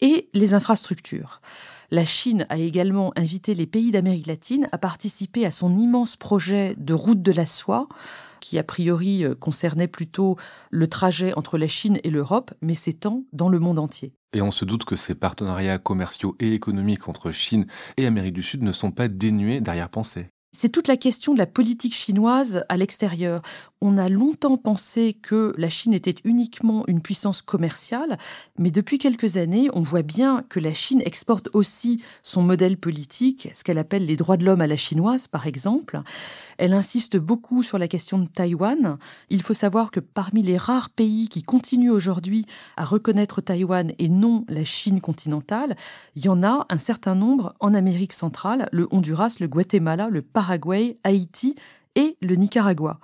et 0.00 0.30
les 0.32 0.54
infrastructures. 0.54 1.42
La 1.90 2.06
Chine 2.06 2.46
a 2.48 2.56
également 2.56 3.12
invité 3.16 3.52
les 3.54 3.66
pays 3.66 3.90
d'Amérique 3.90 4.26
latine 4.26 4.68
à 4.72 4.78
participer 4.78 5.44
à 5.44 5.50
son 5.50 5.76
immense 5.76 6.16
projet 6.16 6.74
de 6.78 6.94
route 6.94 7.20
de 7.20 7.32
la 7.32 7.44
soie, 7.44 7.88
qui 8.42 8.58
a 8.58 8.64
priori 8.64 9.24
euh, 9.24 9.34
concernait 9.34 9.88
plutôt 9.88 10.36
le 10.70 10.86
trajet 10.88 11.32
entre 11.34 11.56
la 11.56 11.68
Chine 11.68 11.98
et 12.04 12.10
l'Europe, 12.10 12.50
mais 12.60 12.74
s'étend 12.74 13.24
dans 13.32 13.48
le 13.48 13.58
monde 13.58 13.78
entier. 13.78 14.12
Et 14.34 14.42
on 14.42 14.50
se 14.50 14.64
doute 14.64 14.84
que 14.84 14.96
ces 14.96 15.14
partenariats 15.14 15.78
commerciaux 15.78 16.36
et 16.40 16.52
économiques 16.52 17.08
entre 17.08 17.30
Chine 17.30 17.66
et 17.96 18.06
Amérique 18.06 18.34
du 18.34 18.42
Sud 18.42 18.62
ne 18.62 18.72
sont 18.72 18.90
pas 18.90 19.08
dénués 19.08 19.60
d'arrière-pensée. 19.60 20.28
C'est 20.54 20.68
toute 20.68 20.88
la 20.88 20.98
question 20.98 21.32
de 21.32 21.38
la 21.38 21.46
politique 21.46 21.94
chinoise 21.94 22.64
à 22.68 22.76
l'extérieur. 22.76 23.40
On 23.84 23.98
a 23.98 24.08
longtemps 24.08 24.56
pensé 24.56 25.12
que 25.12 25.52
la 25.58 25.68
Chine 25.68 25.92
était 25.92 26.14
uniquement 26.22 26.84
une 26.86 27.02
puissance 27.02 27.42
commerciale, 27.42 28.16
mais 28.56 28.70
depuis 28.70 28.96
quelques 28.96 29.38
années, 29.38 29.70
on 29.72 29.80
voit 29.80 30.02
bien 30.02 30.44
que 30.48 30.60
la 30.60 30.72
Chine 30.72 31.02
exporte 31.04 31.48
aussi 31.52 32.00
son 32.22 32.44
modèle 32.44 32.76
politique, 32.76 33.50
ce 33.54 33.64
qu'elle 33.64 33.78
appelle 33.78 34.06
les 34.06 34.14
droits 34.14 34.36
de 34.36 34.44
l'homme 34.44 34.60
à 34.60 34.68
la 34.68 34.76
chinoise, 34.76 35.26
par 35.26 35.48
exemple. 35.48 36.00
Elle 36.58 36.74
insiste 36.74 37.16
beaucoup 37.16 37.64
sur 37.64 37.76
la 37.76 37.88
question 37.88 38.20
de 38.20 38.28
Taïwan. 38.28 38.98
Il 39.30 39.42
faut 39.42 39.52
savoir 39.52 39.90
que 39.90 39.98
parmi 39.98 40.44
les 40.44 40.56
rares 40.56 40.90
pays 40.90 41.28
qui 41.28 41.42
continuent 41.42 41.90
aujourd'hui 41.90 42.46
à 42.76 42.84
reconnaître 42.84 43.40
Taïwan 43.40 43.90
et 43.98 44.08
non 44.08 44.44
la 44.48 44.64
Chine 44.64 45.00
continentale, 45.00 45.74
il 46.14 46.24
y 46.24 46.28
en 46.28 46.44
a 46.44 46.66
un 46.68 46.78
certain 46.78 47.16
nombre 47.16 47.56
en 47.58 47.74
Amérique 47.74 48.12
centrale, 48.12 48.68
le 48.70 48.86
Honduras, 48.92 49.38
le 49.40 49.48
Guatemala, 49.48 50.08
le 50.08 50.22
Paraguay, 50.22 50.98
Haïti 51.02 51.56
et 51.96 52.16
le 52.22 52.36
Nicaragua. 52.36 53.00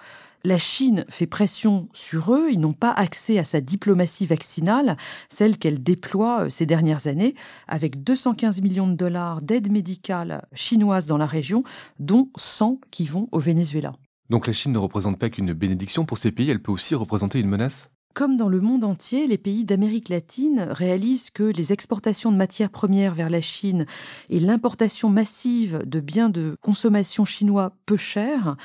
La 0.48 0.56
Chine 0.56 1.04
fait 1.10 1.26
pression 1.26 1.90
sur 1.92 2.32
eux, 2.32 2.48
ils 2.50 2.58
n'ont 2.58 2.72
pas 2.72 2.90
accès 2.90 3.38
à 3.38 3.44
sa 3.44 3.60
diplomatie 3.60 4.24
vaccinale, 4.24 4.96
celle 5.28 5.58
qu'elle 5.58 5.82
déploie 5.82 6.44
euh, 6.44 6.48
ces 6.48 6.64
dernières 6.64 7.06
années, 7.06 7.34
avec 7.66 8.02
215 8.02 8.62
millions 8.62 8.86
de 8.88 8.94
dollars 8.94 9.42
d'aide 9.42 9.70
médicale 9.70 10.48
chinoise 10.54 11.04
dans 11.04 11.18
la 11.18 11.26
région, 11.26 11.64
dont 11.98 12.30
100 12.38 12.80
qui 12.90 13.04
vont 13.04 13.28
au 13.30 13.40
Venezuela. 13.40 13.92
Donc 14.30 14.46
la 14.46 14.54
Chine 14.54 14.72
ne 14.72 14.78
représente 14.78 15.18
pas 15.18 15.28
qu'une 15.28 15.52
bénédiction 15.52 16.06
pour 16.06 16.16
ces 16.16 16.32
pays, 16.32 16.48
elle 16.48 16.62
peut 16.62 16.72
aussi 16.72 16.94
représenter 16.94 17.40
une 17.40 17.48
menace? 17.50 17.90
Comme 18.18 18.36
dans 18.36 18.48
le 18.48 18.60
monde 18.60 18.82
entier, 18.82 19.28
les 19.28 19.38
pays 19.38 19.64
d'Amérique 19.64 20.08
latine 20.08 20.66
réalisent 20.70 21.30
que 21.30 21.44
les 21.44 21.72
exportations 21.72 22.32
de 22.32 22.36
matières 22.36 22.68
premières 22.68 23.14
vers 23.14 23.30
la 23.30 23.40
Chine 23.40 23.86
et 24.28 24.40
l'importation 24.40 25.08
massive 25.08 25.84
de 25.86 26.00
biens 26.00 26.28
de 26.28 26.56
consommation 26.60 27.24
chinois 27.24 27.70
peu 27.86 27.96
chers 27.96 28.56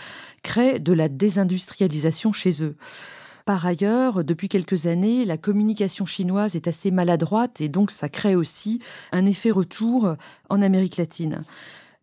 créent 0.42 0.80
de 0.80 0.92
la 0.92 1.08
désindustrialisation 1.08 2.32
chez 2.32 2.64
eux. 2.64 2.76
Par 3.46 3.64
ailleurs, 3.64 4.24
depuis 4.24 4.50
quelques 4.50 4.88
années, 4.88 5.24
la 5.24 5.38
communication 5.38 6.08
chinoise 6.08 6.56
est 6.56 6.68
assez 6.68 6.90
maladroite 6.90 7.62
et 7.62 7.70
donc 7.70 7.92
ça 7.92 8.10
crée 8.10 8.36
aussi 8.36 8.80
un 9.12 9.28
effet 9.28 9.52
retour 9.52 10.16
en 10.50 10.64
Amérique 10.64 10.98
latine. 10.98 11.44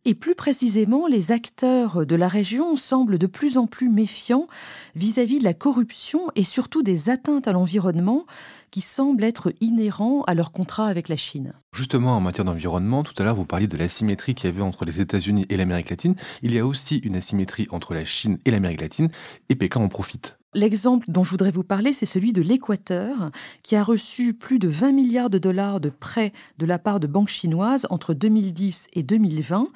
Et 0.07 0.15
plus 0.15 0.35
précisément, 0.35 1.07
les 1.07 1.31
acteurs 1.31 2.07
de 2.07 2.17
la 2.17 2.27
région 2.27 2.75
semblent 2.75 3.19
de 3.19 3.27
plus 3.27 3.59
en 3.59 3.67
plus 3.67 3.91
méfiants 3.91 4.47
vis-à-vis 4.95 5.41
de 5.41 5.45
la 5.45 5.53
corruption 5.53 6.23
et 6.37 6.43
surtout 6.43 6.83
des 6.83 7.11
atteintes 7.11 7.47
à 7.47 7.53
l'environnement 7.53 8.25
qui 8.71 8.81
semblent 8.81 9.25
être 9.25 9.53
inhérents 9.61 10.23
à 10.23 10.33
leur 10.33 10.53
contrat 10.53 10.87
avec 10.87 11.11
la 11.11 11.17
Chine. 11.17 11.53
Justement, 11.75 12.17
en 12.17 12.21
matière 12.21 12.47
d'environnement, 12.47 13.03
tout 13.03 13.15
à 13.19 13.25
l'heure, 13.25 13.35
vous 13.35 13.45
parliez 13.45 13.69
de 13.69 13.77
l'asymétrie 13.77 14.35
qu'il 14.35 14.49
y 14.49 14.53
avait 14.53 14.63
entre 14.63 14.87
les 14.87 15.03
États-Unis 15.03 15.45
et 15.51 15.59
l'Amérique 15.59 15.91
latine. 15.91 16.15
Il 16.43 16.55
y 16.55 16.59
a 16.59 16.65
aussi 16.65 16.97
une 16.99 17.17
asymétrie 17.17 17.67
entre 17.71 17.93
la 17.93 18.07
Chine 18.07 18.39
et 18.47 18.51
l'Amérique 18.51 18.81
latine, 18.81 19.11
et 19.51 19.55
Pékin 19.55 19.81
en 19.81 19.89
profite. 19.89 20.40
L'exemple 20.53 21.07
dont 21.09 21.23
je 21.23 21.31
voudrais 21.31 21.53
vous 21.53 21.63
parler, 21.63 21.93
c'est 21.93 22.07
celui 22.07 22.33
de 22.33 22.43
l'Équateur, 22.43 23.31
qui 23.63 23.77
a 23.77 23.85
reçu 23.85 24.35
plus 24.35 24.59
de 24.59 24.67
20 24.67 24.91
milliards 24.91 25.31
de 25.31 25.39
dollars 25.39 25.79
de 25.79 25.91
prêts 25.91 26.33
de 26.59 26.67
la 26.67 26.81
part 26.81 26.99
de 26.99 27.07
banques 27.07 27.29
chinoises 27.29 27.87
entre 27.89 28.15
2010 28.15 28.89
et 28.93 29.05
2020, 29.05 29.69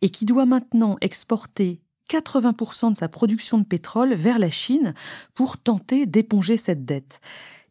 et 0.00 0.08
qui 0.08 0.24
doit 0.24 0.46
maintenant 0.46 0.96
exporter 1.02 1.82
80% 2.08 2.92
de 2.92 2.96
sa 2.96 3.08
production 3.08 3.58
de 3.58 3.64
pétrole 3.64 4.14
vers 4.14 4.38
la 4.38 4.50
Chine 4.50 4.94
pour 5.34 5.58
tenter 5.58 6.06
d'éponger 6.06 6.56
cette 6.56 6.86
dette. 6.86 7.20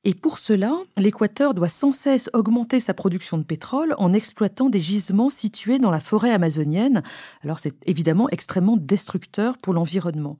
Et 0.03 0.13
pour 0.13 0.37
cela, 0.37 0.77
l'Équateur 0.95 1.55
doit 1.55 1.69
sans 1.69 1.91
cesse 1.91 2.29
augmenter 2.33 2.79
sa 2.79 2.93
production 2.93 3.39
de 3.39 3.43
pétrole 3.43 3.95
en 3.97 4.13
exploitant 4.13 4.69
des 4.69 4.79
gisements 4.79 5.31
situés 5.31 5.79
dans 5.79 5.91
la 5.91 6.01
forêt 6.01 6.31
amazonienne. 6.31 7.01
Alors 7.43 7.57
c'est 7.57 7.73
évidemment 7.87 8.29
extrêmement 8.29 8.77
destructeur 8.77 9.57
pour 9.57 9.73
l'environnement. 9.73 10.37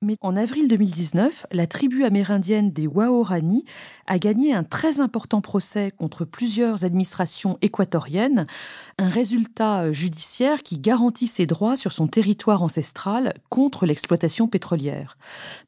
Mais 0.00 0.16
en 0.20 0.36
avril 0.36 0.68
2019, 0.68 1.46
la 1.50 1.66
tribu 1.66 2.04
amérindienne 2.04 2.70
des 2.70 2.86
Waorani 2.86 3.64
a 4.06 4.20
gagné 4.20 4.54
un 4.54 4.62
très 4.62 5.00
important 5.00 5.40
procès 5.40 5.90
contre 5.90 6.24
plusieurs 6.24 6.84
administrations 6.84 7.58
équatoriennes, 7.62 8.46
un 8.98 9.08
résultat 9.08 9.90
judiciaire 9.90 10.62
qui 10.62 10.78
garantit 10.78 11.26
ses 11.26 11.46
droits 11.46 11.76
sur 11.76 11.90
son 11.90 12.06
territoire 12.06 12.62
ancestral 12.62 13.34
contre 13.48 13.86
l'exploitation 13.86 14.46
pétrolière. 14.46 15.18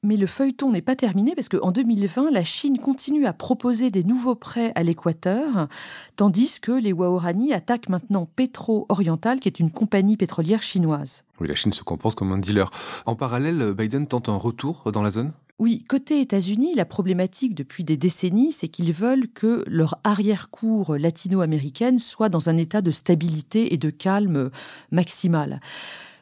Mais 0.05 0.17
le 0.17 0.29
feuilleton 0.29 0.71
n'est 0.71 0.81
pas 0.81 0.95
terminé 0.95 1.35
parce 1.35 1.49
qu'en 1.49 1.73
2020, 1.73 2.31
la 2.31 2.45
Chine 2.45 2.79
continue 2.79 3.27
à 3.27 3.33
proposer 3.33 3.91
des 3.91 4.05
nouveaux 4.05 4.37
prêts 4.37 4.71
à 4.77 4.85
l'Équateur, 4.85 5.67
tandis 6.15 6.61
que 6.61 6.71
les 6.71 6.93
Waorani 6.93 7.53
attaquent 7.53 7.89
maintenant 7.89 8.31
Petro 8.37 8.87
Oriental, 8.91 9.41
qui 9.41 9.49
est 9.49 9.59
une 9.59 9.73
compagnie 9.73 10.17
pétrolière 10.17 10.63
chinoise. 10.63 11.25
Oui, 11.41 11.49
la 11.49 11.55
Chine 11.55 11.73
se 11.73 11.83
comporte 11.83 12.17
comme 12.17 12.33
un 12.33 12.39
dealer. 12.39 12.71
En 13.07 13.17
parallèle, 13.17 13.73
Biden 13.73 14.07
tente 14.07 14.29
un 14.29 14.37
retour 14.37 14.91
dans 14.93 15.03
la 15.03 15.11
zone? 15.11 15.33
Oui, 15.61 15.85
côté 15.87 16.23
États-Unis, 16.23 16.75
la 16.75 16.87
problématique 16.87 17.55
depuis 17.55 17.85
des 17.85 17.99
décennies, 17.99 18.51
c'est 18.51 18.69
qu'ils 18.69 18.95
veulent 18.95 19.29
que 19.29 19.63
leur 19.67 20.01
arrière-cour 20.05 20.97
latino-américaine 20.97 21.99
soit 21.99 22.31
dans 22.31 22.49
un 22.49 22.57
état 22.57 22.81
de 22.81 22.91
stabilité 22.91 23.75
et 23.75 23.77
de 23.77 23.91
calme 23.91 24.51
maximal. 24.91 25.61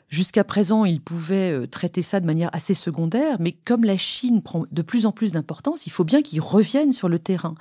Jusqu'à 0.09 0.43
présent, 0.43 0.85
ils 0.85 1.01
pouvaient 1.01 1.53
euh, 1.53 1.67
traiter 1.67 2.03
ça 2.03 2.19
de 2.19 2.27
manière 2.27 2.51
assez 2.53 2.75
secondaire, 2.75 3.37
mais 3.41 3.53
comme 3.53 3.85
la 3.85 3.99
Chine 3.99 4.43
prend 4.43 4.65
de 4.73 4.83
plus 4.83 5.05
en 5.05 5.13
plus 5.13 5.33
d'importance, 5.33 5.87
il 5.87 5.91
faut 5.91 6.05
bien 6.05 6.23
qu'ils 6.23 6.41
reviennent 6.41 6.93
sur 6.93 7.09
le 7.09 7.19
terrain. 7.19 7.55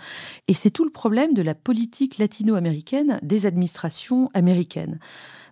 Et 0.47 0.53
c'est 0.53 0.71
tout 0.71 0.85
le 0.85 0.91
problème 0.91 1.33
de 1.33 1.41
la 1.41 1.55
politique 1.55 2.17
latino-américaine 2.17 3.19
des 3.21 3.45
administrations 3.45 4.31
américaines. 4.33 4.99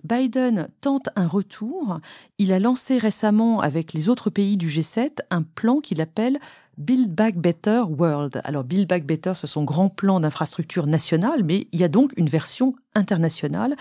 Biden 0.05 0.67
tente 0.81 1.09
un 1.15 1.27
retour. 1.27 1.99
Il 2.37 2.53
a 2.53 2.59
lancé 2.59 2.99
récemment 2.99 3.59
avec 3.59 3.91
les 3.93 4.07
autres 4.07 4.29
pays 4.29 4.55
du 4.55 4.67
G7 4.67 5.17
un 5.31 5.41
plan 5.41 5.79
qu'il 5.79 5.99
appelle 5.99 6.39
Build 6.77 7.13
Back 7.13 7.37
Better 7.37 7.81
World. 7.89 8.39
Alors 8.43 8.63
Build 8.63 8.87
Back 8.87 9.05
Better, 9.05 9.33
c'est 9.33 9.47
son 9.47 9.63
grand 9.63 9.89
plan 9.89 10.19
d'infrastructure 10.19 10.85
nationale, 10.85 11.43
mais 11.43 11.67
il 11.71 11.79
y 11.79 11.83
a 11.83 11.87
donc 11.87 12.11
une 12.17 12.29
version 12.29 12.75
internationale 12.93 13.75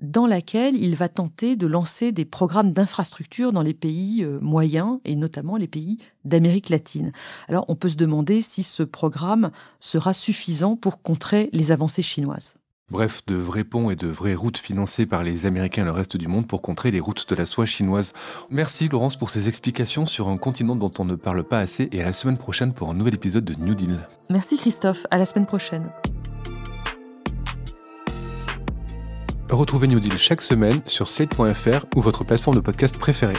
dans 0.00 0.26
laquelle 0.26 0.76
il 0.76 0.94
va 0.94 1.08
tenter 1.08 1.56
de 1.56 1.66
lancer 1.66 2.12
des 2.12 2.24
programmes 2.24 2.72
d'infrastructure 2.72 3.52
dans 3.52 3.62
les 3.62 3.74
pays 3.74 4.22
euh, 4.22 4.38
moyens 4.40 5.00
et 5.04 5.16
notamment 5.16 5.56
les 5.56 5.66
pays 5.66 5.98
d'Amérique 6.24 6.68
latine. 6.68 7.12
Alors 7.48 7.64
on 7.68 7.74
peut 7.74 7.88
se 7.88 7.96
demander 7.96 8.40
si 8.40 8.62
ce 8.62 8.82
programme 8.82 9.50
sera 9.80 10.12
suffisant 10.12 10.76
pour 10.76 11.02
contrer 11.02 11.48
les 11.52 11.72
avancées 11.72 12.02
chinoises. 12.02 12.56
Bref, 12.88 13.26
de 13.26 13.34
vrais 13.34 13.64
ponts 13.64 13.90
et 13.90 13.96
de 13.96 14.06
vraies 14.06 14.36
routes 14.36 14.58
financées 14.58 15.06
par 15.06 15.24
les 15.24 15.44
Américains 15.44 15.82
et 15.82 15.86
le 15.86 15.90
reste 15.90 16.16
du 16.16 16.28
monde 16.28 16.46
pour 16.46 16.62
contrer 16.62 16.92
les 16.92 17.00
routes 17.00 17.28
de 17.28 17.34
la 17.34 17.44
soie 17.44 17.64
chinoise. 17.64 18.12
Merci 18.48 18.88
Laurence 18.88 19.16
pour 19.16 19.28
ces 19.28 19.48
explications 19.48 20.06
sur 20.06 20.28
un 20.28 20.36
continent 20.36 20.76
dont 20.76 20.92
on 21.00 21.04
ne 21.04 21.16
parle 21.16 21.42
pas 21.42 21.58
assez 21.58 21.88
et 21.90 22.00
à 22.00 22.04
la 22.04 22.12
semaine 22.12 22.38
prochaine 22.38 22.72
pour 22.72 22.88
un 22.88 22.94
nouvel 22.94 23.14
épisode 23.14 23.44
de 23.44 23.54
New 23.54 23.74
Deal. 23.74 24.06
Merci 24.30 24.56
Christophe, 24.56 25.04
à 25.10 25.18
la 25.18 25.26
semaine 25.26 25.46
prochaine. 25.46 25.90
Retrouvez 29.50 29.88
New 29.88 29.98
Deal 29.98 30.16
chaque 30.16 30.42
semaine 30.42 30.80
sur 30.86 31.08
slate.fr 31.08 31.86
ou 31.96 32.00
votre 32.00 32.22
plateforme 32.22 32.54
de 32.54 32.60
podcast 32.60 32.96
préférée. 32.98 33.34